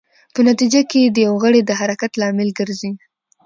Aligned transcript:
په 0.33 0.39
نتېجه 0.47 0.81
کې 0.91 1.01
د 1.03 1.17
یو 1.27 1.33
غړي 1.43 1.61
د 1.65 1.71
حرکت 1.79 2.11
لامل 2.21 2.49
ګرځي. 2.59 2.91